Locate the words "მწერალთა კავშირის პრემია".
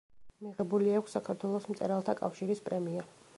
1.75-3.07